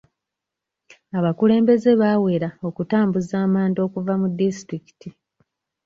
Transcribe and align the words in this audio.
Abakulembeze 1.17 1.89
baawera 2.01 2.49
okutambuza 2.67 3.33
amanda 3.45 3.79
okuva 3.87 4.13
mu 4.21 4.27
disitulikiti. 4.37 5.09